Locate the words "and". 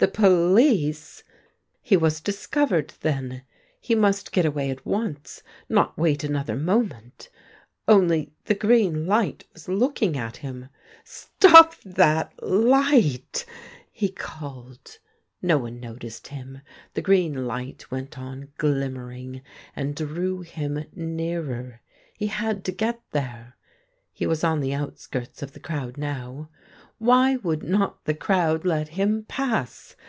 19.74-19.96